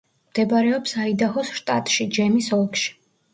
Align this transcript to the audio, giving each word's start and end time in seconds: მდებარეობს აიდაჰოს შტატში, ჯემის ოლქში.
მდებარეობს 0.29 0.93
აიდაჰოს 1.03 1.51
შტატში, 1.59 2.09
ჯემის 2.17 2.49
ოლქში. 2.59 2.91